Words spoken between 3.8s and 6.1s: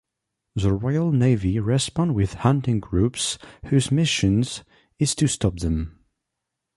mission is to stop them.